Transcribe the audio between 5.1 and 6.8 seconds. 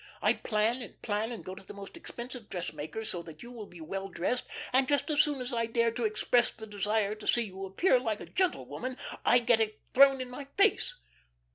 as soon as I dare to express the